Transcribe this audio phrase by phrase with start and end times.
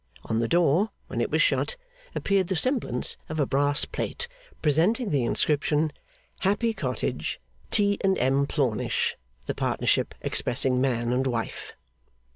[0.25, 1.75] On the door (when it was shut),
[2.15, 4.27] appeared the semblance of a brass plate,
[4.59, 5.91] presenting the inscription,
[6.39, 7.39] Happy Cottage,
[7.69, 7.99] T.
[8.03, 8.47] and M.
[8.47, 11.73] Plornish; the partnership expressing man and wife.